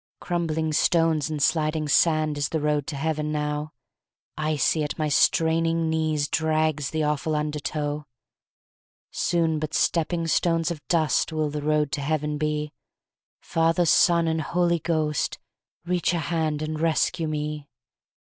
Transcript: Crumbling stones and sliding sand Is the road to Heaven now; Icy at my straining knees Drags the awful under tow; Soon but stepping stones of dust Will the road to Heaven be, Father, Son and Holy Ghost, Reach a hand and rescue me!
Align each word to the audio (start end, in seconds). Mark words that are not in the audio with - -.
Crumbling 0.19 0.73
stones 0.73 1.29
and 1.29 1.39
sliding 1.43 1.87
sand 1.87 2.35
Is 2.35 2.49
the 2.49 2.59
road 2.59 2.87
to 2.87 2.95
Heaven 2.95 3.31
now; 3.31 3.71
Icy 4.35 4.83
at 4.83 4.97
my 4.97 5.09
straining 5.09 5.91
knees 5.91 6.27
Drags 6.27 6.89
the 6.89 7.03
awful 7.03 7.35
under 7.35 7.59
tow; 7.59 8.07
Soon 9.11 9.59
but 9.59 9.75
stepping 9.75 10.25
stones 10.25 10.71
of 10.71 10.81
dust 10.87 11.31
Will 11.31 11.51
the 11.51 11.61
road 11.61 11.91
to 11.91 12.01
Heaven 12.01 12.39
be, 12.39 12.73
Father, 13.43 13.85
Son 13.85 14.27
and 14.27 14.41
Holy 14.41 14.79
Ghost, 14.79 15.37
Reach 15.85 16.13
a 16.13 16.17
hand 16.17 16.63
and 16.63 16.79
rescue 16.79 17.27
me! 17.27 17.69